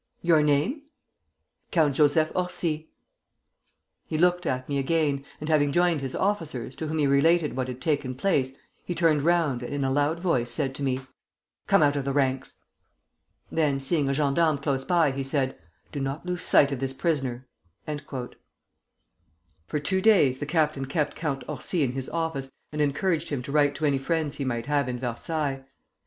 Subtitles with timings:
[0.23, 0.81] 'Your name?'
[1.71, 2.89] 'Count Joseph Orsi.'
[4.07, 7.67] He looked at me again, and having joined his officers, to whom he related what
[7.67, 8.53] had taken place,
[8.83, 11.01] he turned round and in a loud voice said to me:
[11.67, 12.63] 'Come out of the ranks.'
[13.51, 15.55] Then, seeing a gendarme close by, he said:
[15.91, 17.47] 'Do not lose sight of this prisoner.'"
[17.85, 23.51] For two days the captain kept Count Orsi in his office and encouraged him to
[23.51, 25.63] write to any friends he might have in Versailles.